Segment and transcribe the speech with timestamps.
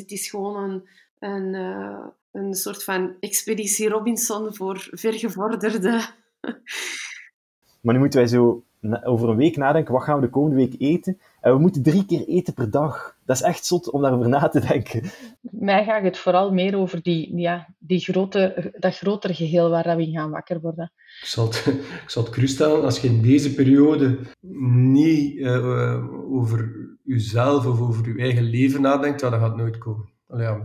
[0.00, 0.88] Het is gewoon een,
[1.18, 6.00] een, uh, een soort van expeditie Robinson voor vergevorderde.
[7.82, 8.62] maar nu moeten wij zo
[9.02, 11.20] over een week nadenken, wat gaan we de komende week eten?
[11.40, 13.16] En we moeten drie keer eten per dag.
[13.24, 15.02] Dat is echt zot om daarover na te denken.
[15.40, 20.02] Mij gaat het vooral meer over die, ja, die grote, dat grotere geheel waar we
[20.02, 20.92] in gaan wakker worden.
[21.20, 21.66] Ik zal het,
[22.04, 27.80] ik zal het cru stellen, als je in deze periode niet uh, over jezelf of
[27.80, 30.08] over je eigen leven nadenkt, ja, dat gaat nooit komen.
[30.28, 30.62] Allee, ja,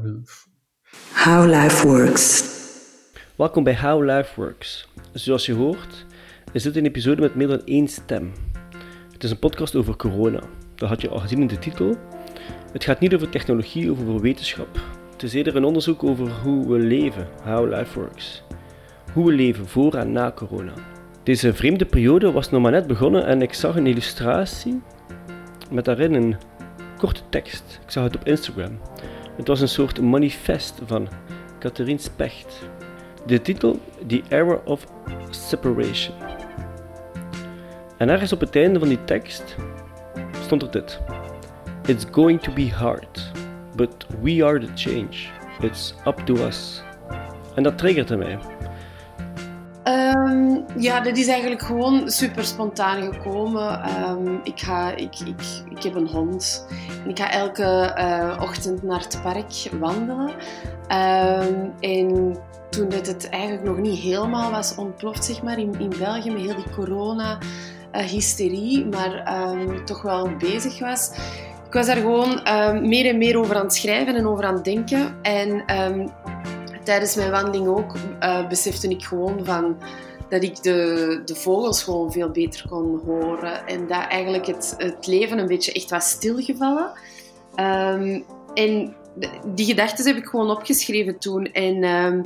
[1.13, 2.51] How Life Works.
[3.35, 4.87] Welkom bij How Life Works.
[5.13, 6.05] Zoals je hoort,
[6.51, 8.31] is dit een episode met meer dan één stem.
[9.11, 10.43] Het is een podcast over corona.
[10.75, 11.95] Dat had je al gezien in de titel.
[12.71, 14.79] Het gaat niet over technologie of over wetenschap.
[15.11, 18.43] Het is eerder een onderzoek over hoe we leven, how life works.
[19.13, 20.73] Hoe we leven voor en na corona.
[21.23, 24.81] Deze vreemde periode was nog maar net begonnen en ik zag een illustratie
[25.73, 26.35] met daarin een
[26.97, 27.79] korte tekst.
[27.83, 28.79] Ik zag het op Instagram.
[29.35, 31.07] Het was een soort manifest van
[31.59, 32.69] Catherine Specht.
[33.25, 34.85] De titel The Era of
[35.29, 36.15] Separation.
[37.97, 39.55] En ergens op het einde van die tekst
[40.43, 40.99] stond er dit.
[41.85, 43.31] It's going to be hard,
[43.75, 45.27] but we are the change.
[45.61, 46.83] It's up to us.
[47.55, 48.39] En dat triggerde mij.
[50.77, 53.89] Ja, dat is eigenlijk gewoon super spontaan gekomen.
[54.09, 56.67] Um, ik, ga, ik, ik, ik heb een hond.
[57.03, 60.29] En ik ga elke uh, ochtend naar het park wandelen.
[60.29, 62.37] Um, en
[62.69, 66.41] toen het, het eigenlijk nog niet helemaal was ontploft, zeg maar, in, in België met
[66.41, 67.37] heel die corona
[67.95, 71.11] uh, hysterie, maar um, toch wel bezig was.
[71.65, 72.41] Ik was daar gewoon
[72.89, 75.15] meer en meer over aan het schrijven en over aan het denken.
[75.21, 75.63] En
[76.83, 79.77] tijdens mijn wandeling ook uh, besefte ik gewoon van
[80.33, 83.67] dat ik de, de vogels gewoon veel beter kon horen.
[83.67, 86.91] En dat eigenlijk het, het leven een beetje echt was stilgevallen.
[88.53, 88.95] en
[89.45, 91.45] die gedachten heb ik gewoon opgeschreven toen.
[91.45, 92.25] En um,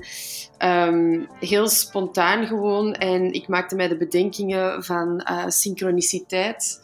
[0.69, 2.93] um, heel spontaan gewoon.
[2.93, 6.79] En ik maakte mij de bedenkingen van uh, synchroniciteit.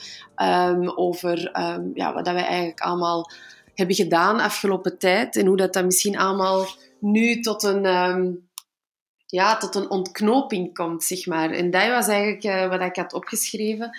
[0.95, 1.49] Over
[1.93, 3.31] ja, wat dat wij eigenlijk allemaal
[3.73, 5.35] hebben gedaan afgelopen tijd.
[5.35, 6.65] En hoe dat, dat misschien allemaal
[6.99, 7.85] nu tot een,
[9.33, 11.51] ja, tot een ontknoping komt, zeg maar.
[11.51, 13.89] En dat was eigenlijk uh, wat ik had opgeschreven.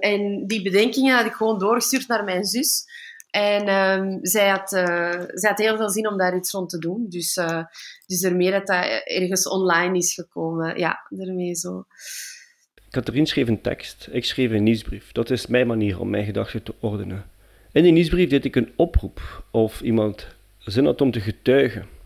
[0.00, 2.84] en die bedenkingen had ik gewoon doorgestuurd naar mijn zus.
[3.30, 6.78] En um, zij, had, uh, zij had heel veel zin om daar iets rond te
[6.78, 7.06] doen.
[7.08, 7.64] Dus, uh,
[8.06, 10.78] dus ermee dat dat ergens online is gekomen.
[10.78, 11.84] Ja, ermee zo.
[12.90, 15.12] Catherine schreef een tekst, ik schreef een nieuwsbrief.
[15.12, 17.30] Dat is mijn manier om mijn gedachten te ordenen.
[17.72, 20.26] In die nieuwsbrief deed ik een oproep of iemand
[20.58, 21.97] zin had om te getuigen.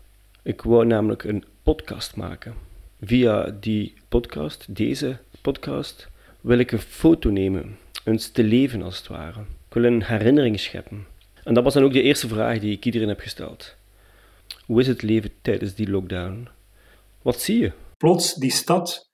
[0.45, 2.55] Ik wou namelijk een podcast maken.
[3.01, 6.09] Via die podcast, deze podcast,
[6.41, 9.39] wil ik een foto nemen, een leven als het ware.
[9.39, 11.05] Ik wil een herinnering scheppen.
[11.43, 13.75] En dat was dan ook de eerste vraag die ik iedereen heb gesteld.
[14.65, 16.47] Hoe is het leven tijdens die lockdown?
[17.21, 17.71] Wat zie je?
[17.97, 19.09] Plots die stad.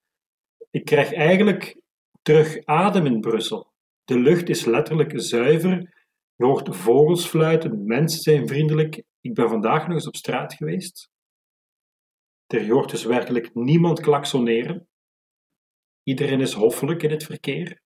[0.70, 1.82] Ik krijg eigenlijk
[2.22, 3.72] terug adem in Brussel.
[4.04, 5.94] De lucht is letterlijk zuiver.
[6.36, 9.04] Je hoort vogels fluiten, mensen zijn vriendelijk.
[9.22, 11.10] Ik ben vandaag nog eens op straat geweest.
[12.54, 14.88] Er hoort dus werkelijk niemand klaksoneren.
[16.04, 17.82] Iedereen is hoffelijk in het verkeer.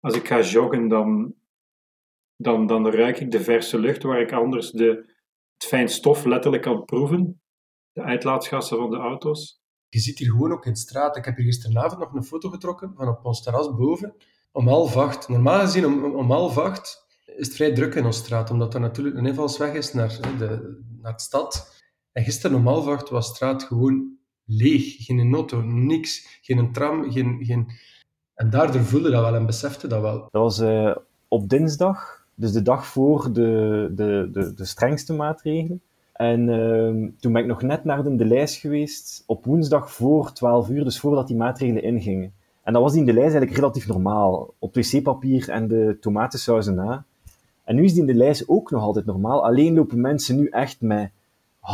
[0.00, 1.36] Als ik ga joggen, dan
[2.38, 5.14] dan, dan ruik ik de verse lucht waar ik anders de,
[5.52, 7.40] het fijn stof letterlijk kan proeven.
[7.92, 9.60] De uitlaatgassen van de auto's.
[9.88, 11.16] Je ziet hier gewoon ook in de straat.
[11.16, 14.14] Ik heb hier gisteravond nog een foto getrokken van op ons terras boven.
[14.52, 15.28] Om half acht.
[15.28, 16.30] Normaal gezien om, om
[17.36, 20.80] is het vrij druk in onze straat, omdat er natuurlijk een invalsweg is naar de,
[21.02, 21.77] naar de stad.
[22.18, 25.04] En gisteren om half was straat gewoon leeg.
[25.04, 26.38] Geen auto, niks.
[26.42, 27.38] Geen tram, geen...
[27.42, 27.66] geen...
[28.34, 30.18] En daardoor voelde dat wel en besefte dat wel.
[30.30, 30.96] Dat was uh,
[31.28, 35.80] op dinsdag dus de dag voor de, de, de, de strengste maatregelen.
[36.12, 40.32] En uh, toen ben ik nog net naar de, de lijst geweest op woensdag voor
[40.32, 42.32] 12 uur, dus voordat die maatregelen ingingen.
[42.62, 46.74] En dan was die in de lijst eigenlijk relatief normaal, op wc-papier en de tomatensauzen
[46.74, 47.04] na.
[47.64, 50.48] En nu is die in de lijst ook nog altijd normaal, alleen lopen mensen nu
[50.48, 51.10] echt met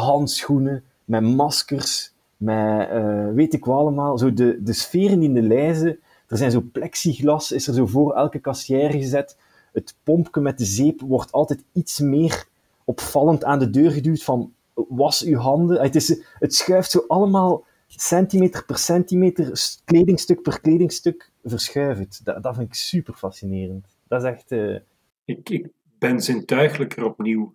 [0.03, 4.19] handschoenen, met maskers, met uh, weet ik wel allemaal.
[4.19, 8.15] Zo de, de sferen in de lijzen, er zijn zo plexiglas, is er zo voor
[8.15, 9.37] elke kassière gezet
[9.75, 12.47] het pompje met de zeep wordt altijd iets meer
[12.85, 15.83] opvallend aan de deur geduwd van was uw handen.
[15.83, 22.25] Het, is, het schuift zo allemaal centimeter per centimeter, kledingstuk per kledingstuk verschuift.
[22.25, 23.87] Dat, dat vind ik super fascinerend.
[24.09, 24.53] Dat is echt...
[24.53, 24.79] Uh...
[25.25, 25.69] Ik, ik
[25.99, 27.55] ben zintuigelijker opnieuw.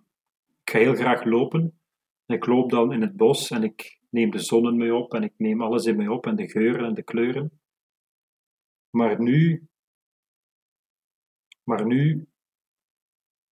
[0.64, 1.72] Ik ga heel graag lopen.
[2.32, 5.22] Ik loop dan in het bos en ik neem de zon in mij op en
[5.22, 7.60] ik neem alles in mij op en de geuren en de kleuren.
[8.90, 9.68] Maar nu
[11.70, 12.26] maar nu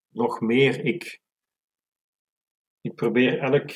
[0.10, 1.20] nog meer ik.
[2.96, 3.72] probeer elk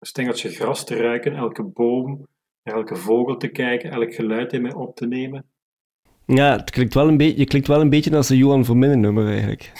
[0.00, 2.26] stengeltje gras te ruiken, elke boom,
[2.62, 5.50] elke vogel te kijken, elk geluid in mij op te nemen.
[6.26, 9.00] Ja, het klinkt wel een beetje, je klinkt wel een beetje als een Johan Verminnen
[9.00, 9.72] nummer eigenlijk.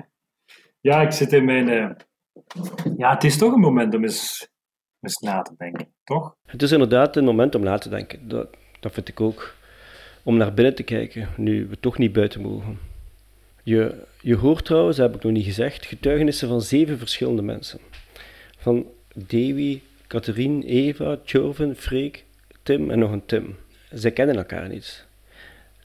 [0.88, 1.96] ja, ik zit in mijn...
[2.96, 4.48] Ja, het is toch een moment om eens,
[5.20, 6.36] na te denken, toch?
[6.46, 8.28] Het is inderdaad een moment om na te denken.
[8.28, 8.48] Dat,
[8.80, 9.54] dat vind ik ook.
[10.22, 12.78] Om naar binnen te kijken, nu we toch niet buiten mogen.
[13.62, 17.80] Je, je hoort trouwens, dat heb ik nog niet gezegd, getuigenissen van zeven verschillende mensen.
[18.58, 22.24] Van Dewi, Catherine, Eva, Tjorven, Freek,
[22.62, 23.56] Tim en nog een Tim.
[23.90, 25.06] Zij kennen elkaar niet.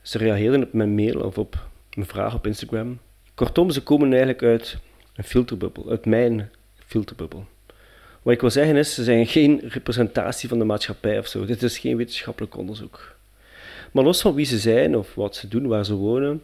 [0.02, 3.00] Ze reageerden op mijn mail of op mijn vraag op Instagram.
[3.34, 4.78] Kortom, ze komen eigenlijk uit
[5.16, 6.50] een filterbubbel, uit mijn
[6.86, 7.46] filterbubbel.
[8.22, 11.46] Wat ik wil zeggen is, ze zijn geen representatie van de maatschappij of zo.
[11.46, 13.16] Dit is geen wetenschappelijk onderzoek.
[13.92, 16.42] Maar los van wie ze zijn of wat ze doen, waar ze wonen,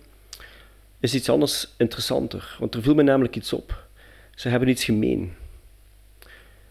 [0.99, 2.57] is iets anders interessanter.
[2.59, 3.83] Want er viel me namelijk iets op.
[4.35, 5.33] Ze hebben iets gemeen.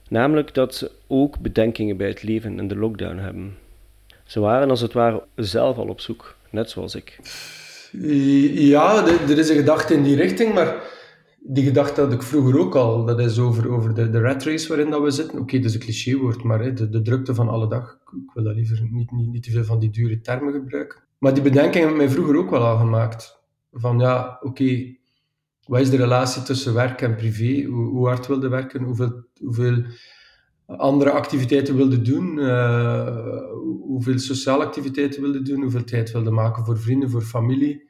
[0.08, 3.56] Namelijk dat ze ook bedenkingen bij het leven en de lockdown hebben.
[4.24, 7.18] Ze waren als het ware zelf al op zoek, net zoals ik.
[8.52, 10.74] Ja, er is een gedachte in die richting, maar
[11.42, 13.04] die gedachte had ik vroeger ook al.
[13.04, 15.38] Dat is over, over de, de rat race waarin dat we zitten.
[15.38, 17.98] Oké, dat is een clichéwoord, maar hè, de, drukte van alle dag.
[18.26, 21.02] Ik wil dat liever niet, niet, niet te veel van die dure termen gebruiken.
[21.18, 23.38] Maar die bedenking heb ik mij vroeger ook wel al gemaakt.
[23.72, 24.96] Van ja, oké,
[25.66, 27.62] wat is de relatie tussen werk en privé?
[27.62, 28.82] Hoe, hard wilde werken?
[28.82, 29.84] Hoeveel, hoeveel
[30.66, 32.38] andere activiteiten wilde doen?
[32.38, 33.44] Uh,
[33.80, 35.62] hoeveel sociale activiteiten wilde doen?
[35.62, 37.89] Hoeveel tijd wilde maken voor vrienden, voor familie?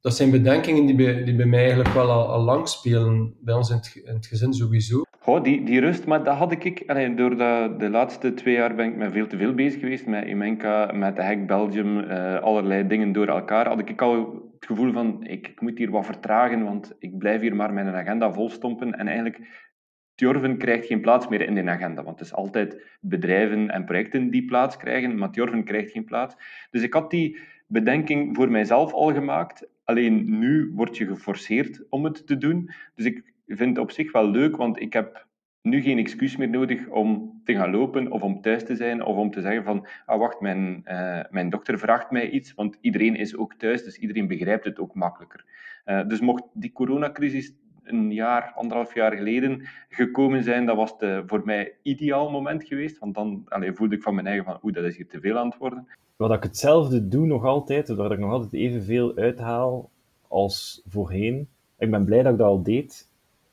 [0.00, 3.70] Dat zijn bedenkingen die bij, die bij mij eigenlijk wel al, lang spelen, bij ons
[3.70, 5.02] in het, in het gezin sowieso.
[5.18, 8.74] Goh, die, die rust, maar dat had ik, allee, door de, de laatste twee jaar
[8.74, 12.38] ben ik met veel te veel bezig geweest, met Imenka, met de Hack Belgium, uh,
[12.40, 14.14] allerlei dingen door elkaar, had ik al
[14.54, 17.88] het gevoel van, ik, ik moet hier wat vertragen, want ik blijf hier maar mijn
[17.88, 19.66] agenda volstompen en eigenlijk
[20.14, 24.30] Tjorven krijgt geen plaats meer in de agenda, want het is altijd bedrijven en projecten
[24.30, 26.34] die plaats krijgen, maar Tjorven krijgt geen plaats.
[26.70, 32.04] Dus ik had die bedenking voor mijzelf al gemaakt Alleen nu word je geforceerd om
[32.04, 32.70] het te doen.
[32.94, 35.26] Dus ik vind het op zich wel leuk, want ik heb
[35.62, 39.16] nu geen excuus meer nodig om te gaan lopen of om thuis te zijn of
[39.16, 43.16] om te zeggen van, ah wacht, mijn, uh, mijn dokter vraagt mij iets, want iedereen
[43.16, 45.44] is ook thuis, dus iedereen begrijpt het ook makkelijker.
[45.86, 47.52] Uh, dus mocht die coronacrisis
[47.92, 52.98] een jaar, anderhalf jaar geleden gekomen zijn, dat was de, voor mij ideaal moment geweest,
[52.98, 55.48] want dan voelde ik van mijn eigen van, oeh, dat is hier te veel aan
[55.48, 55.86] het worden
[56.18, 59.90] wat ik hetzelfde doe nog altijd, waar ik nog altijd evenveel uithaal
[60.28, 61.48] als voorheen,
[61.78, 63.10] ik ben blij dat ik dat al deed,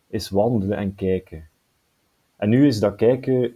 [0.08, 1.50] is wandelen en kijken.
[2.38, 3.54] En nu is dat kijken,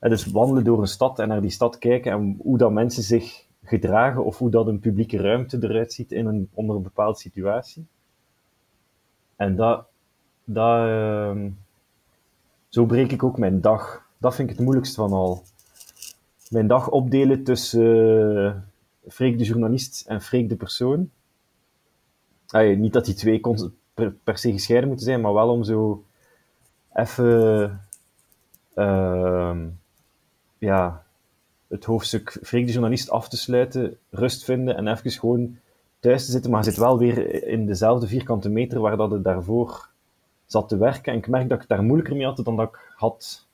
[0.00, 3.46] dus wandelen door een stad en naar die stad kijken en hoe dat mensen zich
[3.62, 7.86] gedragen of hoe dat een publieke ruimte eruit ziet in een, onder een bepaalde situatie.
[9.36, 9.86] En dat,
[10.44, 11.46] dat, uh,
[12.68, 14.06] zo breek ik ook mijn dag.
[14.18, 15.42] Dat vind ik het moeilijkst van al
[16.50, 18.54] mijn dag opdelen tussen uh,
[19.08, 21.10] Freek de journalist en Freek de persoon.
[22.76, 23.40] Niet dat die twee
[23.94, 26.04] per, se gescheiden moeten zijn, maar wel om zo
[26.92, 27.80] even
[28.74, 29.56] uh,
[30.58, 31.04] ja,
[31.68, 35.58] het hoofdstuk Freek de journalist af te sluiten, rust vinden en even gewoon
[36.06, 39.88] thuis te zitten, maar zit wel weer in dezelfde vierkante meter waar dat het daarvoor
[40.46, 41.12] zat te werken.
[41.12, 43.46] En ik merk dat ik daar moeilijker mee had dan dat ik had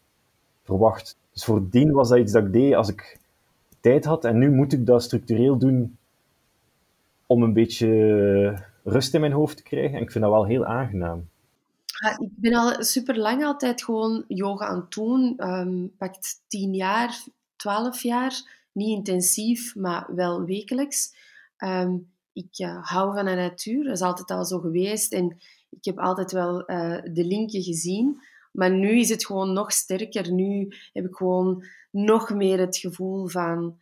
[0.63, 1.17] verwacht.
[1.33, 3.19] Dus voordien was dat iets dat ik deed als ik
[3.81, 4.25] tijd had.
[4.25, 5.97] En nu moet ik dat structureel doen
[7.27, 7.89] om een beetje
[8.85, 9.97] rust in mijn hoofd te krijgen.
[9.97, 11.29] En ik vind dat wel heel aangenaam.
[12.19, 15.49] Ik ben al super lang altijd gewoon yoga aan het doen.
[15.51, 17.25] Um, pakt tien jaar,
[17.57, 18.61] twaalf jaar.
[18.73, 21.15] Niet intensief, maar wel wekelijks.
[21.59, 23.85] Um, ik uh, hou van de natuur.
[23.85, 25.13] Dat is altijd al zo geweest.
[25.13, 25.37] En
[25.71, 28.23] ik heb altijd wel uh, de linken gezien.
[28.53, 30.33] Maar nu is het gewoon nog sterker.
[30.33, 33.81] Nu heb ik gewoon nog meer het gevoel van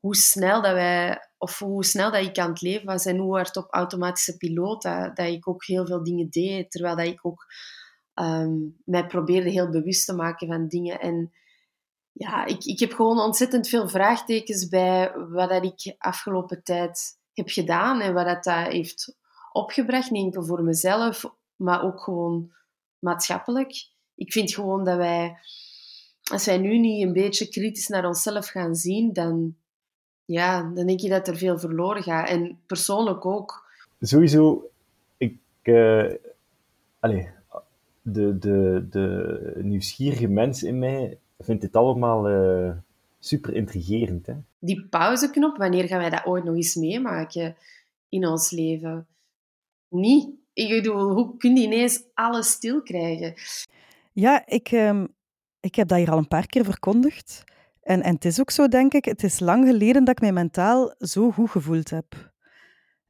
[0.00, 3.34] hoe snel dat wij, of hoe snel dat ik aan het leven was en hoe
[3.34, 6.70] hard op automatische piloot dat, dat ik ook heel veel dingen deed.
[6.70, 7.46] Terwijl dat ik ook
[8.14, 11.00] um, mij probeerde heel bewust te maken van dingen.
[11.00, 11.32] En
[12.12, 17.48] ja, ik, ik heb gewoon ontzettend veel vraagtekens bij wat dat ik afgelopen tijd heb
[17.48, 19.16] gedaan en wat dat, heeft
[19.52, 20.10] opgebracht.
[20.10, 21.24] Niet enkel voor mezelf,
[21.56, 22.52] maar ook gewoon
[22.98, 25.36] maatschappelijk ik vind gewoon dat wij,
[26.30, 29.54] als wij nu niet een beetje kritisch naar onszelf gaan zien, dan,
[30.24, 32.28] ja, dan denk je dat er veel verloren gaat.
[32.28, 33.62] En persoonlijk ook.
[34.00, 34.70] Sowieso,
[35.16, 36.12] ik, uh,
[37.00, 37.26] allez,
[38.02, 42.72] de, de, de nieuwsgierige mens in mij vindt dit allemaal uh,
[43.24, 44.26] super intrigerend.
[44.26, 44.34] Hè?
[44.58, 47.56] Die pauzeknop, wanneer gaan wij dat ooit nog eens meemaken
[48.08, 49.06] in ons leven?
[49.88, 50.28] Niet.
[50.52, 53.34] Ik bedoel, hoe kun je ineens alles stil krijgen?
[54.12, 55.06] Ja, ik, ehm,
[55.60, 57.44] ik heb dat hier al een paar keer verkondigd.
[57.82, 60.32] En, en het is ook zo, denk ik, het is lang geleden dat ik mij
[60.32, 62.32] mentaal zo goed gevoeld heb.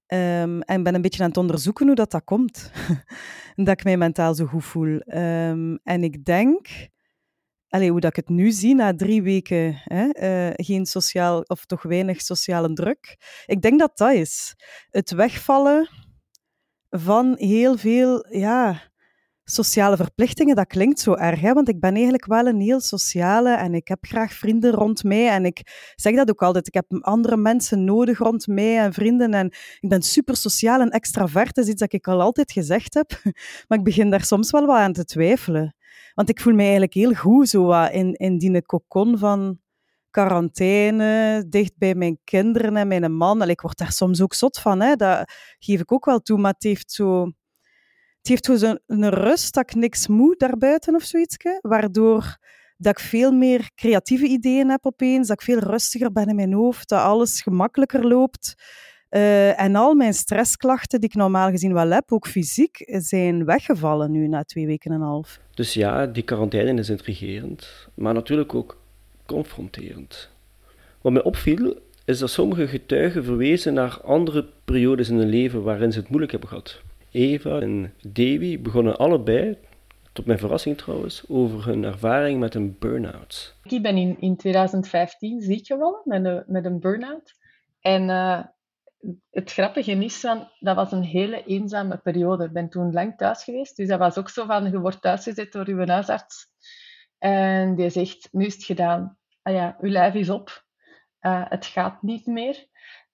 [0.06, 2.71] Um, en ben een beetje aan het onderzoeken hoe dat, dat komt.
[3.56, 5.00] dat ik mij mentaal zo goed voel.
[5.06, 6.68] Um, en ik denk,
[7.75, 10.09] allez, hoe dat ik het nu zie, na drie weken hè,
[10.49, 13.16] uh, geen sociaal, of toch weinig sociale druk.
[13.47, 14.54] Ik denk dat dat is.
[14.90, 15.88] Het wegvallen
[16.90, 18.83] van heel veel, ja,
[19.45, 21.52] sociale verplichtingen, dat klinkt zo erg, hè?
[21.52, 25.28] want ik ben eigenlijk wel een heel sociale en ik heb graag vrienden rond mij
[25.28, 29.35] en ik zeg dat ook altijd, ik heb andere mensen nodig rond mij en vrienden
[29.35, 29.47] en
[29.81, 33.11] ik ben super sociaal en extravert, is iets dat ik al altijd gezegd heb,
[33.69, 35.75] maar ik begin daar soms wel wat aan te twijfelen.
[36.14, 39.59] Want ik voel me eigenlijk heel goed zo wat in, in die kokon van
[40.11, 43.40] quarantaine, dicht bij mijn kinderen en mijn man.
[43.40, 44.97] Allee, ik word daar soms ook zot van, hè?
[44.97, 47.33] dat geef ik ook wel toe, maar het heeft zo
[48.25, 51.37] het heeft gewoon een rust dat ik niks moet daarbuiten of zoiets.
[51.61, 52.38] Waardoor
[52.76, 56.52] dat ik veel meer creatieve ideeën heb opeens, dat ik veel rustiger ben in mijn
[56.52, 58.54] hoofd, dat alles gemakkelijker loopt.
[59.14, 64.11] Uh, en al mijn stressklachten die ik normaal gezien wel heb, ook fysiek, zijn weggevallen
[64.11, 65.40] nu na twee weken en een half.
[65.54, 68.80] Dus ja, die quarantaine is intrigerend, maar natuurlijk ook
[69.26, 70.30] confronterend.
[71.00, 75.92] Wat mij opviel, is dat sommige getuigen verwezen naar andere periodes in hun leven waarin
[75.92, 76.80] ze het moeilijk hebben gehad.
[77.11, 79.59] Eva en Davy begonnen allebei,
[80.12, 83.56] tot mijn verrassing trouwens, over hun ervaring met een burn-out.
[83.64, 87.35] Ik ben in, in 2015 ziek geworden met een, met een burn-out.
[87.80, 88.40] En uh,
[89.30, 92.44] het grappige is, van, dat was een hele eenzame periode.
[92.44, 95.52] Ik ben toen lang thuis geweest, dus dat was ook zo van, je wordt thuisgezet
[95.52, 96.46] door je huisarts.
[97.18, 99.18] En die zegt, nu is het gedaan.
[99.42, 100.64] Ah ja, uw lijf is op.
[101.20, 102.66] Uh, het gaat niet meer.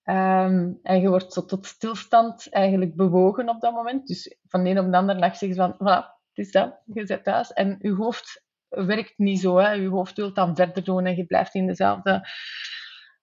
[0.05, 4.07] Um, en je wordt zo tot stilstand eigenlijk bewogen op dat moment.
[4.07, 6.81] Dus van de een op de andere nacht zeggen ze van, voilà, het is dat,
[6.85, 7.53] je zit thuis.
[7.53, 9.57] En je hoofd werkt niet zo.
[9.57, 9.71] Hè.
[9.71, 12.29] Je hoofd wil dan verder doen en je blijft in dezelfde,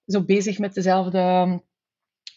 [0.06, 1.20] zo bezig met dezelfde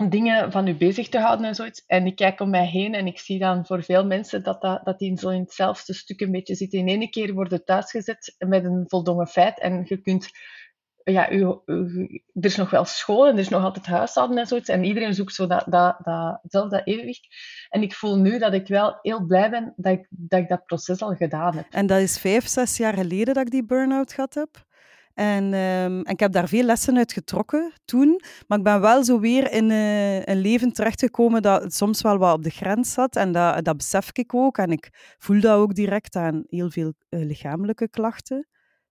[0.08, 1.84] dingen van je bezig te houden en zoiets.
[1.86, 4.98] En ik kijk om mij heen en ik zie dan voor veel mensen dat, dat,
[4.98, 6.78] die zo in hetzelfde stuk een beetje zitten.
[6.78, 10.30] In één keer worden thuisgezet met een voldongen feit en je kunt
[11.04, 11.42] ja, u,
[12.34, 14.68] er is nog wel school en er is nog altijd huishouden en zoiets.
[14.68, 15.96] En iedereen zoekt zo dat, dat,
[16.42, 17.26] dat, dat evenwicht.
[17.68, 20.64] En ik voel nu dat ik wel heel blij ben dat ik, dat ik dat
[20.64, 21.66] proces al gedaan heb.
[21.70, 24.68] En dat is vijf, zes jaar geleden dat ik die burn-out gehad heb.
[25.20, 28.20] En, um, en, ik heb daar veel lessen uit getrokken toen.
[28.46, 32.18] Maar ik ben wel zo weer in uh, een leven terechtgekomen dat het soms wel
[32.18, 33.16] wat op de grens zat.
[33.16, 34.58] En dat, dat besef ik ook.
[34.58, 38.48] En ik voel dat ook direct aan heel veel uh, lichamelijke klachten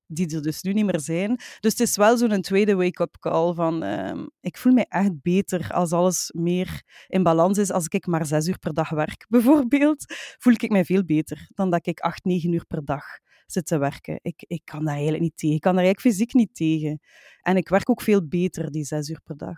[0.08, 1.36] die er dus nu niet meer zijn.
[1.60, 5.74] Dus het is wel zo'n tweede wake-up call van uh, ik voel me echt beter
[5.74, 7.72] als alles meer in balans is.
[7.72, 10.06] Als ik maar zes uur per dag werk, bijvoorbeeld,
[10.38, 13.04] voel ik mij veel beter dan dat ik acht, negen uur per dag
[13.52, 14.20] zit te werken.
[14.22, 15.56] Ik, ik kan daar eigenlijk niet tegen.
[15.56, 17.00] Ik kan daar eigenlijk fysiek niet tegen.
[17.42, 19.58] En ik werk ook veel beter die zes uur per dag.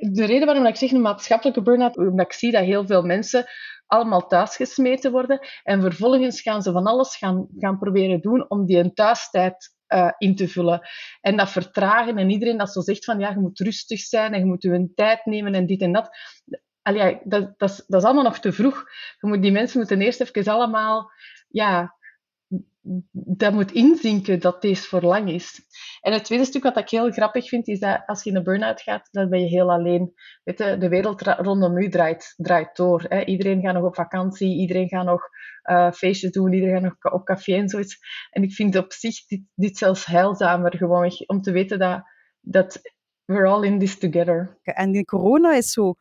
[0.00, 3.44] De reden waarom ik zeg een maatschappelijke burn-out, omdat ik zie dat heel veel mensen
[3.86, 5.38] allemaal thuisgesmeten worden.
[5.62, 10.36] En vervolgens gaan ze van alles gaan, gaan proberen doen om die thuistijd uh, in
[10.36, 10.80] te vullen.
[11.20, 14.38] En dat vertragen en iedereen dat zo zegt van ja, je moet rustig zijn en
[14.38, 16.08] je moet je tijd nemen en dit en dat.
[16.82, 18.84] Allee, dat, dat, is, dat is allemaal nog te vroeg.
[19.20, 21.10] Je moet, die mensen moeten eerst even allemaal
[21.48, 21.95] ja,
[23.12, 25.60] dat moet inzinken dat deze voor lang is.
[26.00, 28.42] En het tweede stuk wat ik heel grappig vind, is dat als je in een
[28.42, 30.12] burn-out gaat, dan ben je heel alleen.
[30.44, 33.04] Weet je, de wereld rondom u draait, draait door.
[33.08, 33.24] Hè.
[33.24, 35.22] Iedereen gaat nog op vakantie, iedereen gaat nog
[35.70, 37.98] uh, feestjes doen, iedereen gaat nog op café en zoiets.
[38.30, 42.02] En ik vind op zich dit, dit zelfs heilzamer, gewoon om te weten dat,
[42.40, 42.80] dat
[43.24, 44.58] we're all in this together.
[44.62, 45.94] En corona is zo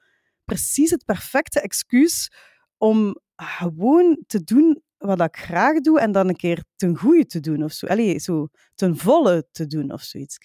[0.43, 2.31] precies het perfecte excuus
[2.77, 7.39] om gewoon te doen wat ik graag doe en dan een keer ten goede te
[7.39, 7.85] doen of zo.
[7.85, 10.37] Allee, zo ten volle te doen of zoiets.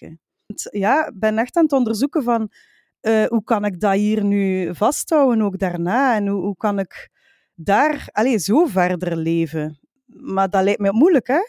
[0.71, 2.51] Ja, ben echt aan het onderzoeken van
[3.01, 6.15] uh, hoe kan ik dat hier nu vasthouden, ook daarna.
[6.15, 7.09] En hoe, hoe kan ik
[7.55, 9.79] daar allee, zo verder leven.
[10.05, 11.39] Maar dat lijkt me moeilijk, hè?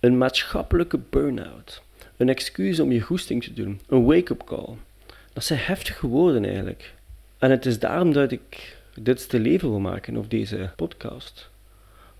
[0.00, 1.82] Een maatschappelijke burn-out.
[2.16, 3.80] Een excuus om je goesting te doen.
[3.88, 4.76] Een wake-up call.
[5.32, 6.94] Dat zijn heftige woorden eigenlijk.
[7.38, 11.49] En het is daarom dat ik dit te leven wil maken, of deze podcast.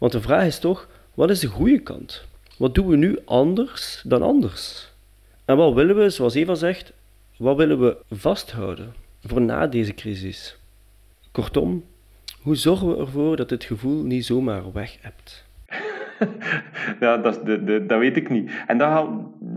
[0.01, 2.25] Want de vraag is toch, wat is de goede kant?
[2.57, 4.93] Wat doen we nu anders dan anders?
[5.45, 6.93] En wat willen we, zoals Eva zegt,
[7.37, 10.57] wat willen we vasthouden voor na deze crisis?
[11.33, 11.85] Kortom,
[12.41, 15.45] hoe zorgen we ervoor dat dit gevoel niet zomaar weg hebt?
[17.01, 18.51] ja, dat, de, de, dat weet ik niet.
[18.67, 19.11] En dat,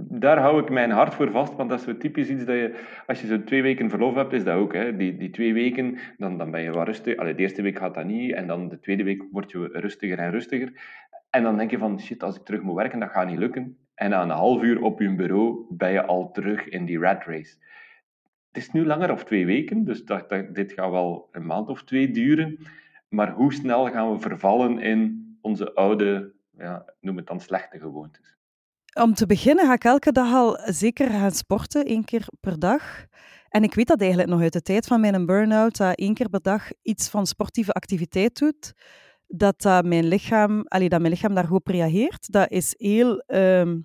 [0.10, 2.80] daar hou ik mijn hart voor vast, want dat is zo typisch iets dat je,
[3.08, 4.74] als je zo twee weken verlof hebt, is dat ook.
[4.74, 4.96] Hè?
[4.96, 7.16] Die, die twee weken, dan, dan ben je wat rustig.
[7.16, 10.32] De eerste week gaat dat niet, en dan de tweede week word je rustiger en
[10.32, 10.72] rustiger.
[11.30, 13.78] En dan denk je van, shit, als ik terug moet werken, dat gaat niet lukken.
[13.96, 17.24] En na een half uur op je bureau ben je al terug in die rat
[17.26, 17.56] race.
[18.48, 21.70] Het is nu langer of twee weken, dus dat, dat, dit gaat wel een maand
[21.70, 22.58] of twee duren.
[23.10, 28.38] Maar hoe snel gaan we vervallen in onze oude, ja, noem het dan slechte gewoontes?
[28.94, 33.06] Om te beginnen ga ik elke dag al zeker gaan sporten, één keer per dag.
[33.50, 36.30] En ik weet dat eigenlijk nog uit de tijd van mijn burn-out, dat één keer
[36.30, 38.74] per dag iets van sportieve activiteit doet,
[39.28, 42.32] dat, mijn, lichaam, dat mijn lichaam daar goed op reageert.
[42.32, 43.80] Dat is heel, ehm,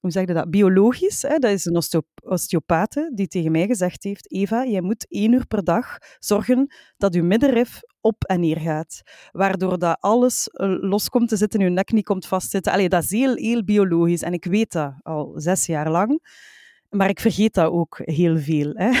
[0.00, 1.22] hoe zeg je dat, biologisch.
[1.22, 1.38] Hè?
[1.38, 5.64] Dat is een osteopathe die tegen mij gezegd heeft, Eva, jij moet één uur per
[5.64, 9.02] dag zorgen dat je middenrif op en neer gaat.
[9.32, 12.72] Waardoor dat alles eh, los komt te zitten, je nek niet komt vastzitten.
[12.72, 14.22] Allee, dat is heel, heel biologisch.
[14.22, 16.20] En ik weet dat al zes jaar lang.
[16.88, 18.72] Maar ik vergeet dat ook heel veel.
[18.74, 18.90] Hè.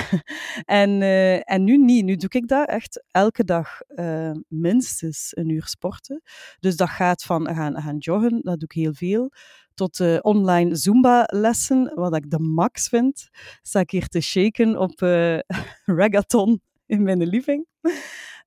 [0.64, 2.04] En, uh, en nu niet.
[2.04, 6.22] Nu doe ik dat echt elke dag uh, minstens een uur sporten.
[6.60, 9.30] Dus dat gaat van gaan, gaan joggen, dat doe ik heel veel,
[9.78, 13.28] tot uh, online Zumba-lessen, wat ik de max vind.
[13.62, 15.00] Sta ik hier te shaken op
[15.98, 17.66] reggaeton in mijn living.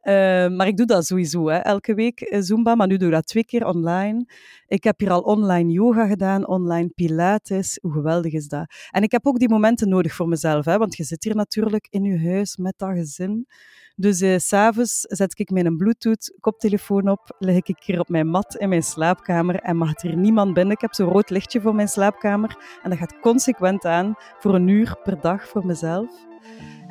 [0.04, 0.14] Uh,
[0.58, 1.58] maar ik doe dat sowieso, hè.
[1.58, 4.26] elke week uh, Zumba, maar nu doe ik dat twee keer online.
[4.68, 7.80] Ik heb hier al online yoga gedaan, online pilates.
[7.82, 8.74] Hoe geweldig is dat?
[8.92, 11.88] En ik heb ook die momenten nodig voor mezelf, hè, want je zit hier natuurlijk
[11.90, 13.48] in je huis met dat gezin.
[13.96, 18.56] Dus uh, s'avonds zet ik mijn bluetooth koptelefoon op, leg ik hier op mijn mat
[18.56, 20.74] in mijn slaapkamer en mag er niemand binnen.
[20.74, 24.68] Ik heb zo'n rood lichtje voor mijn slaapkamer en dat gaat consequent aan voor een
[24.68, 26.10] uur per dag voor mezelf.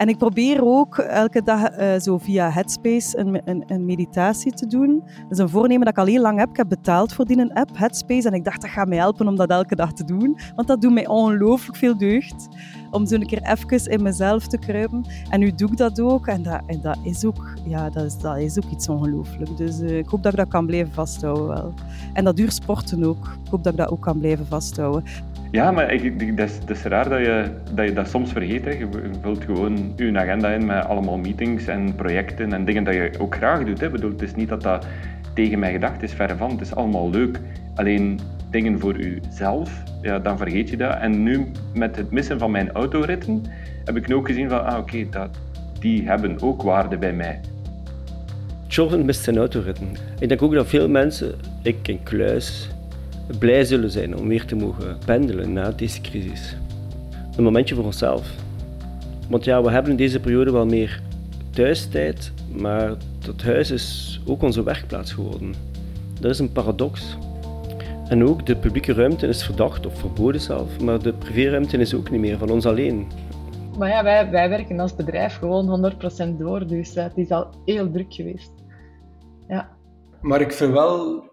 [0.00, 4.66] En ik probeer ook elke dag uh, zo via Headspace een, een, een, meditatie te
[4.66, 5.02] doen.
[5.04, 6.50] Dat is een voornemen dat ik al heel lang heb.
[6.50, 8.28] Ik heb betaald voor die app, Headspace.
[8.28, 10.38] En ik dacht, dat gaat mij helpen om dat elke dag te doen.
[10.54, 12.49] Want dat doet mij ongelooflijk veel deugd.
[12.90, 15.04] Om zo een keer even in mezelf te kruipen.
[15.30, 16.26] En nu doe ik dat ook.
[16.26, 19.57] En dat, en dat is, ook, ja, dat, is, dat is ook iets ongelooflijk.
[19.57, 21.75] Dus uh, ik hoop dat ik dat kan blijven vasthouden wel.
[22.12, 23.26] En dat duurt sporten ook.
[23.45, 25.04] Ik hoop dat ik dat ook kan blijven vasthouden.
[25.50, 27.44] Ja, maar ik, dat, is, dat raar dat je,
[27.75, 28.64] dat je dat soms vergeet.
[28.64, 28.70] Hè.
[28.70, 28.88] Je
[29.22, 33.35] vult gewoon je agenda in met allemaal meetings en projecten en dingen dat je ook
[33.35, 33.81] graag doet.
[33.81, 33.90] Hè.
[33.90, 34.87] Bedoel, het is niet dat dat
[35.35, 36.51] tegen mij gedacht is, verre van.
[36.51, 37.40] Het is allemaal leuk.
[37.75, 38.20] Alleen
[38.51, 40.98] dingen voor jezelf, ja, dan vergeet je dat.
[41.01, 43.42] En nu, met het missen van mijn autoritten,
[43.85, 45.29] heb ik nu ook gezien van, ah oké, okay,
[45.79, 47.40] die hebben ook waarde bij mij.
[48.66, 49.88] Jordan mist zijn autoritten.
[50.18, 52.70] Ik denk ook dat veel mensen, ik in Kluis,
[53.38, 56.57] blij zullen zijn om weer te mogen pendelen na deze crisis.
[57.37, 58.31] Een momentje voor onszelf.
[59.29, 61.03] Want ja, we hebben in deze periode wel meer
[61.51, 65.55] thuistijd, maar dat huis is ook onze werkplaats geworden.
[66.21, 67.16] Dat is een paradox.
[68.09, 72.11] En ook de publieke ruimte is verdacht of verboden zelf, maar de privéruimte is ook
[72.11, 73.07] niet meer van ons alleen.
[73.79, 75.93] Maar ja, wij, wij werken als bedrijf gewoon
[76.35, 78.53] 100% door, dus uh, het is al heel druk geweest.
[79.49, 79.69] Ja.
[80.21, 81.25] Maar ik vind wel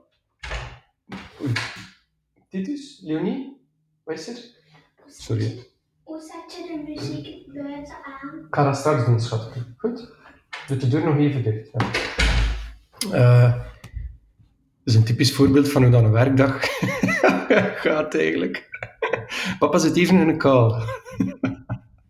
[2.50, 3.58] Titus, Leonie,
[4.04, 4.38] wat is er?
[5.08, 5.66] Sorry.
[6.04, 8.46] Hoe zet je de muziek buiten aan?
[8.48, 9.54] Ik ga dat straks doen, schat.
[9.78, 10.16] Goed?
[10.68, 11.72] Doe de deur nog even dicht.
[11.72, 11.86] Ja.
[13.14, 16.60] Uh, dat is een typisch voorbeeld van hoe dan een werkdag
[17.84, 18.70] gaat eigenlijk.
[19.60, 20.84] Papa zit even in een kou.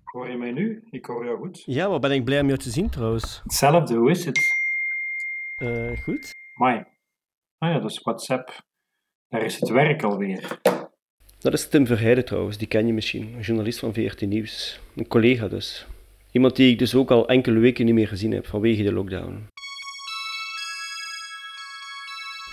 [0.04, 0.84] Hoor je mij nu?
[0.91, 1.63] Ik hoor jou goed.
[1.65, 3.41] Ja, wat ben ik blij om jou te zien trouwens.
[3.43, 4.39] Hetzelfde, hoe is het?
[5.63, 6.34] Uh, goed.
[6.56, 6.84] Mai.
[7.58, 8.65] Ah ja, dat is WhatsApp.
[9.29, 10.59] Daar is het werk alweer.
[11.39, 13.33] Dat is Tim Verheijden trouwens, die ken je misschien.
[13.33, 14.79] Een journalist van VRT Nieuws.
[14.95, 15.87] Een collega dus.
[16.31, 19.47] Iemand die ik dus ook al enkele weken niet meer gezien heb vanwege de lockdown.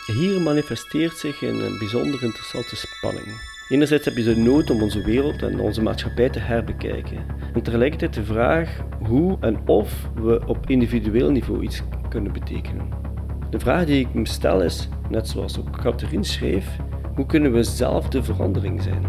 [0.06, 3.26] Hier manifesteert zich een bijzonder interessante spanning.
[3.68, 7.26] Enerzijds heb je de nood om onze wereld en onze maatschappij te herbekijken.
[7.54, 13.13] En tegelijkertijd de vraag hoe en of we op individueel niveau iets kunnen betekenen.
[13.54, 16.76] De vraag die ik me stel is, net zoals ook Catherine schreef,
[17.14, 19.02] hoe kunnen we zelf de verandering zijn?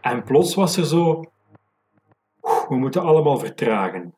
[0.00, 1.22] En plots was er zo,
[2.68, 4.14] we moeten allemaal vertragen.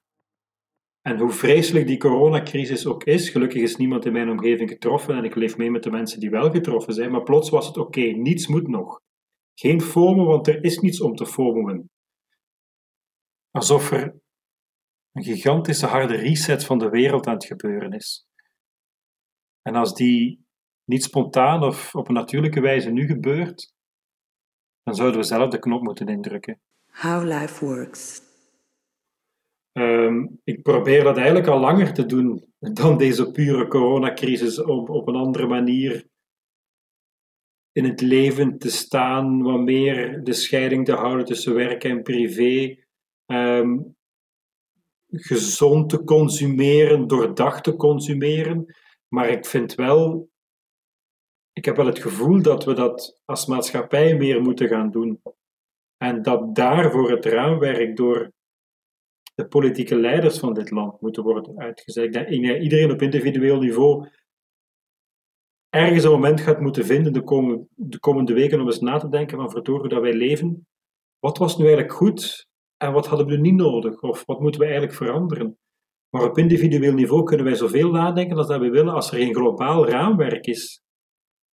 [1.02, 5.24] En hoe vreselijk die coronacrisis ook is, gelukkig is niemand in mijn omgeving getroffen en
[5.24, 8.00] ik leef mee met de mensen die wel getroffen zijn, maar plots was het oké,
[8.00, 9.00] niets moet nog.
[9.54, 11.90] Geen FOMO, want er is niets om te FOMOen.
[13.50, 14.14] Alsof er
[15.12, 18.26] een gigantische harde reset van de wereld aan het gebeuren is.
[19.62, 20.46] En als die
[20.84, 23.74] niet spontaan of op een natuurlijke wijze nu gebeurt,
[24.82, 26.60] dan zouden we zelf de knop moeten indrukken.
[26.86, 28.20] How life works.
[29.72, 35.08] Um, ik probeer dat eigenlijk al langer te doen dan deze pure coronacrisis op, op
[35.08, 36.10] een andere manier
[37.72, 42.78] in het leven te staan, wat meer de scheiding te houden tussen werk en privé,
[43.26, 43.78] ehm,
[45.08, 48.74] gezond te consumeren, doordacht te consumeren.
[49.12, 50.30] Maar ik vind wel,
[51.52, 55.22] ik heb wel het gevoel dat we dat als maatschappij meer moeten gaan doen.
[55.96, 58.32] En dat daarvoor het raamwerk door
[59.34, 62.04] de politieke leiders van dit land moeten worden uitgezet.
[62.04, 64.08] Ik denk dat iedereen op individueel niveau
[65.68, 69.08] ergens een moment gaat moeten vinden de komende, de komende weken om eens na te
[69.08, 70.66] denken van verdorie dat wij leven.
[71.18, 74.02] Wat was nu eigenlijk goed en wat hadden we niet nodig?
[74.02, 75.58] Of wat moeten we eigenlijk veranderen?
[76.14, 79.34] Maar op individueel niveau kunnen wij zoveel nadenken als dat we willen als er geen
[79.34, 80.82] globaal raamwerk is.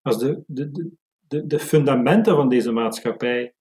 [0.03, 0.91] Als de, de,
[1.29, 3.55] de, de fundamenten van deze maatschappij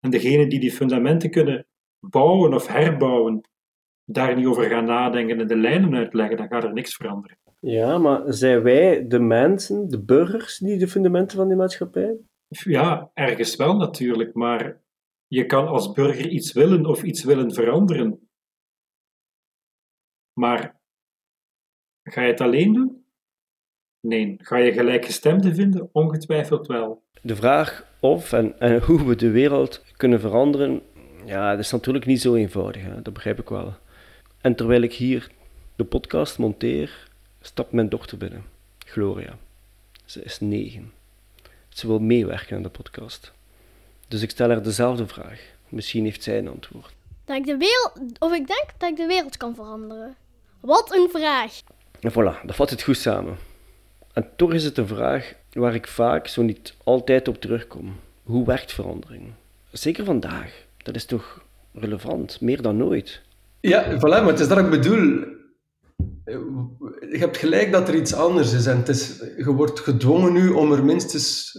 [0.00, 1.66] en degenen die die fundamenten kunnen
[2.06, 3.40] bouwen of herbouwen,
[4.04, 7.38] daar niet over gaan nadenken en de lijnen uitleggen, dan gaat er niks veranderen.
[7.60, 12.16] Ja, maar zijn wij de mensen, de burgers, die de fundamenten van die maatschappij?
[12.48, 14.80] Ja, ergens wel natuurlijk, maar
[15.26, 18.29] je kan als burger iets willen of iets willen veranderen.
[20.40, 20.80] Maar
[22.02, 23.04] ga je het alleen doen?
[24.00, 24.36] Nee.
[24.38, 25.88] Ga je gelijkgestemden vinden?
[25.92, 27.02] Ongetwijfeld wel.
[27.22, 30.82] De vraag of en, en hoe we de wereld kunnen veranderen,
[31.24, 32.82] ja, dat is natuurlijk niet zo eenvoudig.
[32.82, 33.02] Hè?
[33.02, 33.74] Dat begrijp ik wel.
[34.40, 35.30] En terwijl ik hier
[35.76, 37.08] de podcast monteer,
[37.40, 38.44] stapt mijn dochter binnen,
[38.78, 39.38] Gloria.
[40.04, 40.92] Ze is negen.
[41.68, 43.32] Ze wil meewerken aan de podcast.
[44.08, 45.40] Dus ik stel haar dezelfde vraag.
[45.68, 46.94] Misschien heeft zij een antwoord.
[47.24, 50.16] Dat ik de wereld, of ik denk dat ik de wereld kan veranderen.
[50.60, 51.60] Wat een vraag.
[52.00, 53.36] En voilà, dat vat het goed samen.
[54.12, 57.96] En toch is het een vraag waar ik vaak, zo niet altijd op terugkom.
[58.22, 59.32] Hoe werkt verandering?
[59.72, 60.64] Zeker vandaag.
[60.76, 63.22] Dat is toch relevant, meer dan nooit.
[63.60, 65.24] Ja, voilà, maar het is dat ik bedoel.
[67.10, 68.66] Je hebt gelijk dat er iets anders is.
[68.66, 71.58] En het is, je wordt gedwongen nu om er minstens...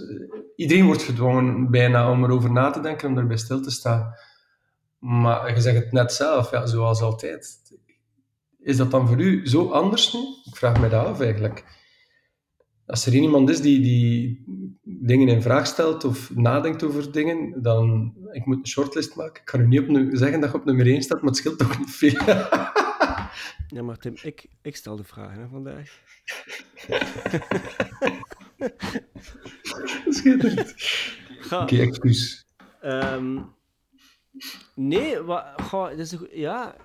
[0.56, 4.14] Iedereen wordt gedwongen bijna om erover na te denken, om erbij stil te staan.
[5.00, 7.60] Maar je zegt het net zelf, ja, zoals altijd.
[8.62, 10.20] Is dat dan voor u zo anders nu?
[10.20, 11.80] Ik vraag me dat af eigenlijk.
[12.86, 14.44] Als er iemand is die, die
[14.84, 18.14] dingen in vraag stelt of nadenkt over dingen, dan...
[18.32, 19.42] Ik moet een shortlist maken.
[19.42, 21.58] Ik kan u niet op, zeggen dat je op nummer 1 staat, maar het scheelt
[21.58, 22.20] toch niet veel.
[23.74, 26.00] Ja, maar Tim, ik, ik stel de vraag hè, vandaag.
[30.16, 30.76] Schitterend.
[31.46, 32.46] Oké, okay, excuus.
[32.84, 33.56] Um,
[34.76, 36.76] nee, wat, goh, dat is, ja,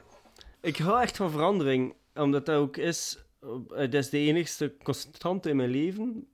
[0.66, 3.24] ik hou echt van verandering, omdat dat ook is,
[3.68, 6.26] dat is de enigste constante in mijn leven,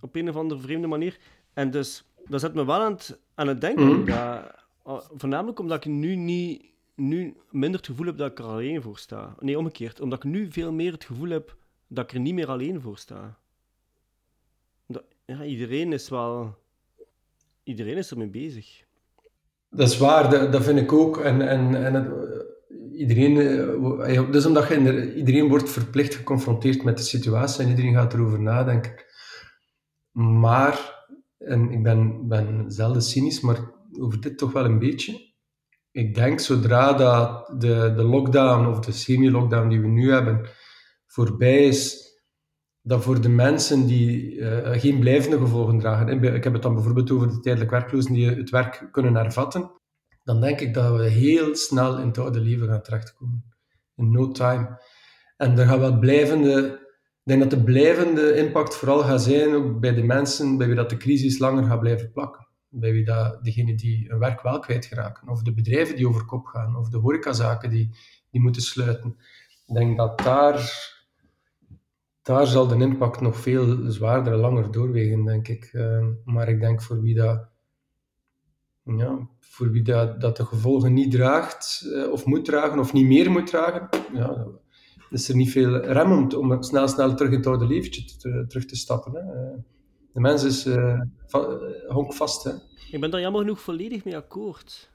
[0.00, 1.18] op een of andere vreemde manier.
[1.52, 4.04] En dus, dat zet me wel aan het, aan het denken, Mhm.
[4.04, 4.54] dat,
[5.14, 8.98] voornamelijk omdat ik nu niet nu minder het gevoel heb dat ik er alleen voor
[8.98, 9.34] sta.
[9.38, 10.00] Nee, omgekeerd.
[10.00, 12.98] Omdat ik nu veel meer het gevoel heb dat ik er niet meer alleen voor
[12.98, 13.38] sta.
[14.86, 16.58] Dat, ja, iedereen is wel...
[17.62, 18.84] Iedereen is ermee bezig.
[19.70, 21.18] Dat is waar, dat, dat vind ik ook.
[21.18, 22.31] En, en, en het,
[22.94, 23.40] iedereen,
[24.00, 29.04] eh, dus omdat iedereen wordt verplicht geconfronteerd met de situatie en iedereen gaat erover nadenken.
[30.12, 31.06] Maar,
[31.38, 35.30] en ik ben, ben zelden cynisch, maar over dit toch wel een beetje.
[35.90, 40.48] Ik denk zodra dat de, de lockdown of de semi-lockdown die we nu hebben
[41.06, 42.10] voorbij is,
[42.82, 46.74] dat voor de mensen die eh, geen blijvende gevolgen dragen, en ik heb het dan
[46.74, 49.70] bijvoorbeeld over de tijdelijk werklozen die het werk kunnen hervatten,
[50.24, 53.44] dan denk ik dat we heel snel in het oude leven gaan terechtkomen.
[53.96, 54.80] In no time.
[55.36, 56.80] En er gaat wel blijvende...
[57.24, 60.90] Ik denk dat de blijvende impact vooral gaat zijn bij de mensen bij wie dat
[60.90, 62.46] de crisis langer gaat blijven plakken.
[62.68, 65.28] Bij wie dat, degenen die hun werk wel kwijtraken.
[65.28, 66.76] Of de bedrijven die over kop gaan.
[66.76, 67.96] Of de horecazaken die,
[68.30, 69.16] die moeten sluiten.
[69.66, 70.90] Ik denk dat daar,
[72.22, 75.64] daar zal de impact nog veel zwaarder en langer doorwegen, denk ik.
[75.72, 77.51] Eh, maar ik denk voor wie dat
[78.84, 83.06] ja, voor wie dat, dat de gevolgen niet draagt, eh, of moet dragen, of niet
[83.06, 84.46] meer moet dragen, ja,
[85.10, 88.16] is er niet veel rem om, om snel, snel terug in het oude leventje te-
[88.16, 89.12] te- terug te stappen.
[89.12, 89.20] Hè.
[89.20, 89.58] Eh,
[90.12, 90.62] De mens is
[91.26, 92.44] va- eh, honkvast.
[92.44, 92.50] Hè.
[92.90, 94.90] Ik ben daar jammer genoeg volledig mee akkoord.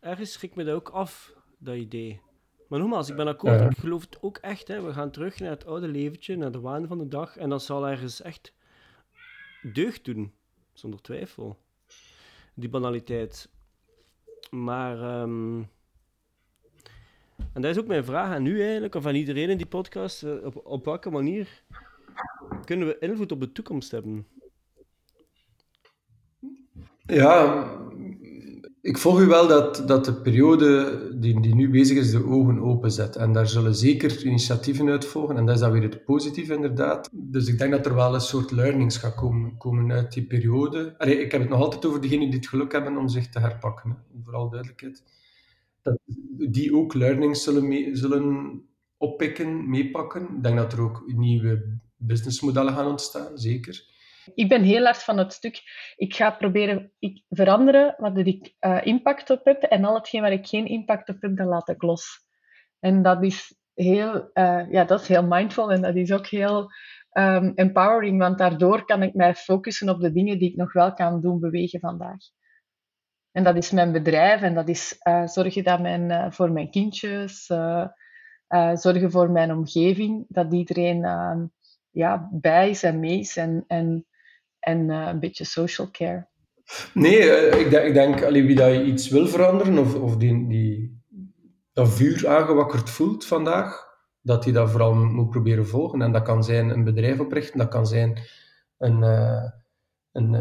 [0.00, 2.20] Ergens schrikt me dat ook af, dat idee.
[2.68, 3.60] Maar nogmaals, ik ben akkoord.
[3.60, 3.68] Ja.
[3.70, 4.68] Ik geloof het ook echt.
[4.68, 4.82] Hè.
[4.82, 7.36] We gaan terug naar het oude leventje, naar de waan van de dag.
[7.36, 8.52] En dat zal ergens echt
[9.72, 10.32] deugd doen.
[10.72, 11.58] Zonder twijfel.
[12.56, 13.48] Die banaliteit.
[14.50, 15.00] Maar...
[15.00, 15.62] ehm,
[17.52, 20.22] En dat is ook mijn vraag aan u eigenlijk, of aan iedereen in die podcast.
[20.22, 21.62] eh, Op, op welke manier
[22.64, 24.26] kunnen we invloed op de toekomst hebben?
[27.06, 27.64] Ja,
[28.86, 32.60] ik volg u wel dat, dat de periode die, die nu bezig is, de ogen
[32.60, 33.16] openzet.
[33.16, 35.36] En daar zullen zeker initiatieven uit volgen.
[35.36, 37.08] En dat is dan weer het positieve, inderdaad.
[37.12, 40.94] Dus ik denk dat er wel een soort learnings gaat komen, komen uit die periode.
[40.98, 43.40] Allee, ik heb het nog altijd over degenen die het geluk hebben om zich te
[43.40, 43.90] herpakken.
[43.90, 43.96] Hè.
[44.22, 45.02] Vooral duidelijkheid.
[45.82, 45.98] Dat
[46.48, 48.62] die ook learnings zullen, zullen
[48.96, 50.22] oppikken, meepakken.
[50.22, 53.95] Ik denk dat er ook nieuwe businessmodellen gaan ontstaan, zeker.
[54.34, 55.62] Ik ben heel hard van het stuk.
[55.96, 59.62] Ik ga proberen ik veranderen wat ik uh, impact op heb.
[59.62, 62.04] En al hetgeen waar ik geen impact op heb, dat laat ik los.
[62.80, 66.70] En dat is heel, uh, ja, dat is heel mindful en dat is ook heel
[67.12, 68.18] um, empowering.
[68.18, 71.40] Want daardoor kan ik mij focussen op de dingen die ik nog wel kan doen
[71.40, 72.18] bewegen vandaag.
[73.32, 77.46] En dat is mijn bedrijf en dat is uh, zorgen dat mijn, voor mijn kindjes,
[78.72, 81.44] zorgen voor mijn omgeving, dat iedereen ehm,
[81.90, 83.64] ja, bij is en mee is en
[84.66, 86.26] en uh, een beetje social care.
[86.94, 90.46] Nee, uh, ik denk, ik denk allee, wie dat iets wil veranderen of, of die,
[90.48, 91.00] die
[91.72, 93.86] dat vuur aangewakkerd voelt vandaag,
[94.22, 96.02] dat hij dat vooral moet proberen volgen.
[96.02, 98.20] En dat kan zijn een bedrijf oprichten, dat kan zijn
[98.78, 99.44] een, uh,
[100.12, 100.32] een,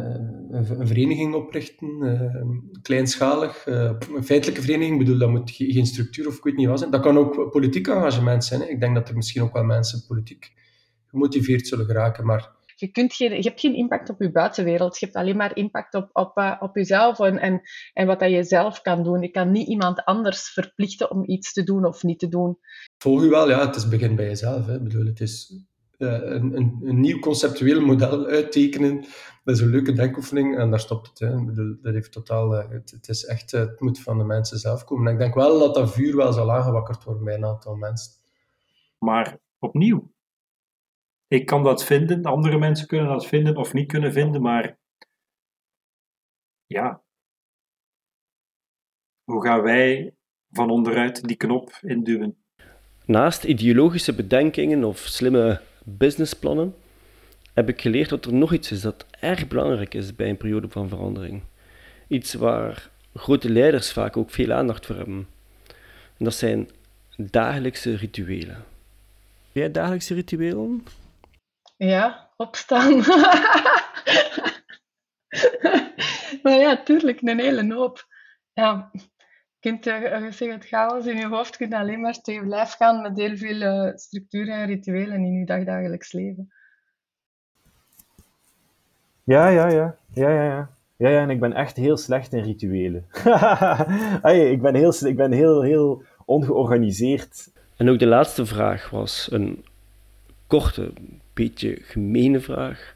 [0.52, 4.94] een, vereniging oprichten, kleinschalig, een feitelijke vereniging.
[4.94, 6.92] Ik bedoel, dat moet geen structuur of ik weet niet wat zijn.
[6.92, 8.62] Dat kan ook politiek engagement zijn.
[8.62, 8.68] Hè.
[8.68, 10.54] Ik denk dat er misschien ook wel mensen politiek
[11.06, 15.00] gemotiveerd zullen geraken, maar je, kunt geen, je hebt geen impact op je buitenwereld.
[15.00, 17.62] Je hebt alleen maar impact op, op, uh, op jezelf en, en,
[17.94, 19.22] en wat dat je zelf kan doen.
[19.22, 22.58] Je kan niet iemand anders verplichten om iets te doen of niet te doen.
[22.98, 24.66] Volg je wel, ja, het is begin bij jezelf.
[24.66, 24.76] Hè.
[24.76, 25.66] Ik bedoel, het is
[25.98, 29.06] uh, een, een, een, nieuw conceptueel model uittekenen.
[29.44, 31.20] Dat is een leuke denkoefening en daar stopt het.
[31.20, 31.38] Hè.
[31.38, 34.60] Ik bedoel, dat heeft totaal, uh, het, het, is echt, het moet van de mensen
[34.60, 35.08] zelf komen.
[35.08, 38.12] En ik denk wel dat dat vuur wel zal aangewakkerd worden bij een aantal mensen.
[39.00, 40.12] Maar opnieuw,
[41.36, 44.78] ik kan dat vinden, andere mensen kunnen dat vinden of niet kunnen vinden, maar
[46.65, 47.04] ja,
[49.24, 50.15] hoe gaan wij
[50.52, 52.38] van onderuit die knop induwen?
[53.06, 56.76] Naast ideologische bedenkingen of slimme businessplannen
[57.54, 60.69] heb ik geleerd dat er nog iets is dat erg belangrijk is bij een periode
[60.69, 61.41] van verandering.
[62.08, 65.28] Iets waar grote leiders vaak ook veel aandacht voor hebben.
[66.17, 66.69] En dat zijn
[67.17, 68.63] dagelijkse rituelen.
[69.52, 70.84] Jij dagelijkse rituelen?
[71.78, 72.98] Ja, opstaan.
[76.44, 78.08] maar ja, tuurlijk, een hele hoop.
[78.54, 79.02] Ja, je
[79.60, 79.86] kunt
[80.54, 83.92] het chaos in je hoofd kunt alleen maar tegen blijf gaan met heel veel uh,
[83.96, 86.54] structuren en rituelen in je dagdagelijks leven.
[89.24, 89.96] Ja, ja, ja.
[90.14, 90.70] Ja, ja, ja.
[90.98, 93.06] Ja, ja, en ik ben echt heel slecht in rituelen.
[94.22, 97.52] hey, ik ben, heel, ik ben heel, heel ongeorganiseerd.
[97.78, 99.66] En ook de laatste vraag was een
[100.62, 100.94] korte,
[101.34, 102.96] beetje gemene vraag.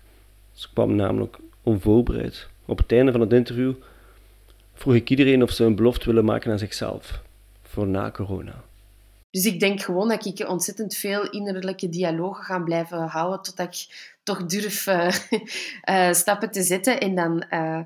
[0.52, 2.48] Ze kwam namelijk onvoorbereid.
[2.65, 3.74] Op het einde van het interview
[4.74, 7.22] vroeg ik iedereen of ze een belofte willen maken aan zichzelf
[7.62, 8.63] voor na corona.
[9.32, 14.13] Dus ik denk gewoon dat ik ontzettend veel innerlijke dialogen ga blijven houden totdat ik
[14.24, 15.12] toch durf uh,
[15.89, 17.82] uh, stappen te zetten en dan uh,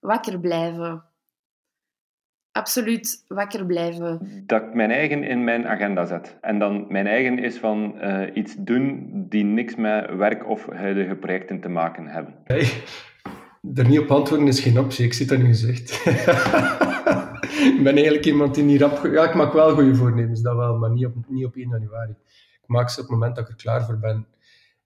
[0.00, 1.04] wakker blijven
[2.52, 4.42] absoluut wakker blijven.
[4.46, 6.36] Dat ik mijn eigen in mijn agenda zet.
[6.40, 11.14] En dan mijn eigen is van uh, iets doen die niks met werk of huidige
[11.14, 12.34] projecten te maken hebben.
[12.44, 12.82] Hey,
[13.74, 15.90] er niet op antwoorden is geen optie, ik zit dat nu gezegd.
[17.76, 19.06] ik ben eigenlijk iemand die niet rap...
[19.12, 22.14] Ja, ik maak wel goede voornemens, dat wel, maar niet op, niet op 1 januari.
[22.62, 24.26] Ik maak ze op het moment dat ik er klaar voor ben.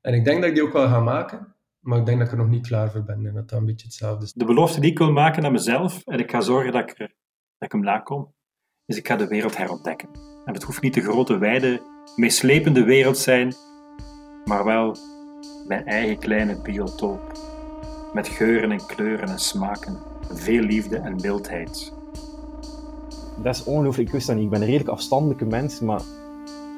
[0.01, 1.55] En ik denk dat ik die ook wel ga maken.
[1.81, 3.67] Maar ik denk dat ik er nog niet klaar voor ben en dat dat een
[3.67, 4.33] beetje hetzelfde is.
[4.33, 7.15] De belofte die ik wil maken aan mezelf, en ik ga zorgen dat ik er
[7.65, 8.35] ik hem nakom,
[8.87, 10.09] is ik ga de wereld herontdekken.
[10.45, 11.83] En het hoeft niet de grote, wijde,
[12.17, 13.55] meeslepende wereld zijn,
[14.45, 14.97] maar wel
[15.67, 17.33] mijn eigen kleine biotoop.
[18.13, 19.99] Met geuren en kleuren en smaken,
[20.31, 21.93] veel liefde en mildheid.
[23.43, 24.45] Dat is ongelooflijk, ik wist dat niet.
[24.45, 26.01] Ik ben een redelijk afstandelijke mens, maar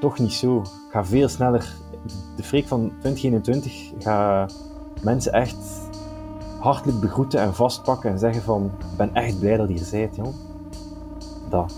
[0.01, 0.61] toch niet zo.
[0.61, 1.75] Ik ga veel sneller.
[2.37, 4.49] De freak van 2021 ga
[5.03, 5.89] mensen echt
[6.61, 10.17] hartelijk begroeten en vastpakken en zeggen van, ik ben echt blij dat je er bent,
[10.17, 10.35] joh
[11.51, 11.75] dat.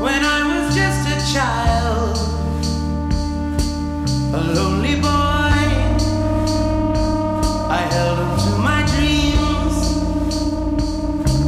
[0.00, 2.18] When I was just a child,
[4.32, 5.54] a lonely boy,
[7.70, 9.76] I held on to my dreams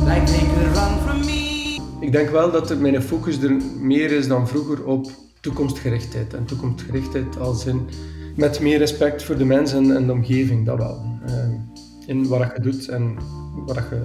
[0.05, 1.81] like they could run from me.
[2.01, 6.35] Ik denk wel dat er mijn focus er meer is dan vroeger op toekomstgerichtheid.
[6.35, 7.89] En toekomstgerichtheid als in
[8.37, 11.05] met meer respect voor de mensen en de omgeving, dat wel.
[11.29, 11.35] Uh,
[12.07, 13.17] in wat je doet en
[13.67, 14.03] wat je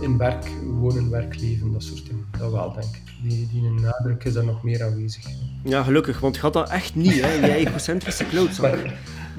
[0.00, 2.26] in werk, wonen, werk, leven, dat soort dingen.
[2.38, 3.02] Dat wel, denk ik.
[3.22, 5.24] Die, die nadruk is daar nog meer aanwezig.
[5.64, 7.32] Ja, gelukkig, want je had dat echt niet, hè?
[7.32, 8.78] Jij egocentrische klootzak.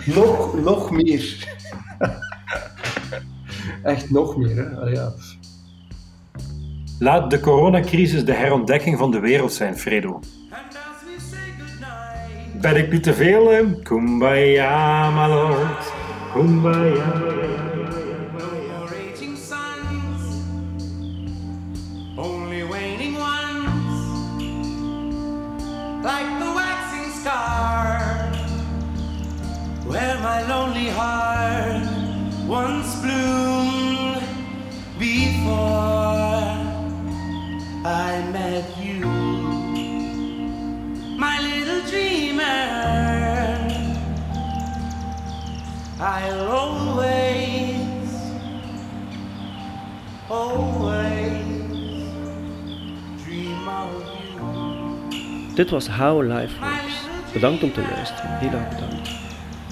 [0.06, 1.56] nog, nog meer.
[3.84, 4.56] echt nog meer.
[4.56, 4.78] Hè.
[4.80, 5.14] Allee, ja.
[7.00, 10.20] Laat de coronacrisis de herontdekking van de wereld zijn, Fredo.
[12.62, 13.52] Ben ik nu te veel?
[13.52, 13.82] hè?
[13.82, 15.94] Kumbaya, my lord.
[16.34, 17.36] Kumbaya.
[30.88, 34.24] My heart once bloomed
[34.98, 36.56] before
[37.86, 39.06] I met you,
[41.18, 42.44] my little dreamer.
[46.00, 48.12] I'll always
[50.30, 51.44] always
[53.24, 55.56] dream of you.
[55.56, 57.34] Dit was How Life Works.
[57.34, 58.38] Bedankt om te luisteren.
[58.40, 59.27] Heel erg bedankt.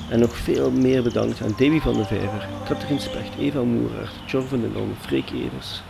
[0.09, 4.43] En nog veel meer bedankt aan Davy van de Vijver, Katrien Specht, Eva Moeraert, Jor
[4.43, 5.81] van den Long, Freek Eders,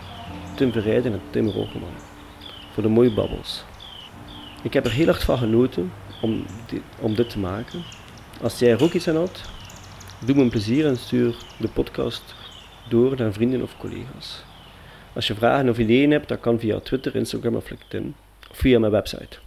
[0.56, 1.94] Tim Verrijden en Tim Rokeman.
[2.74, 3.64] Voor de mooie babbels.
[4.64, 7.84] Ik heb er heel hard van genoten om dit, om dit te maken.
[8.42, 9.42] Als jij er ook iets aan had,
[10.26, 12.36] doe me een plezier en stuur de podcast
[12.90, 14.44] door naar vrienden of collega's.
[15.14, 18.16] Als je vragen of ideeën hebt, dat kan via Twitter, Instagram of LinkedIn.
[18.52, 19.38] Of via mijn website.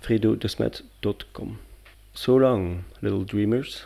[0.00, 1.67] fredodesmet.com
[2.20, 3.84] So long, little dreamers.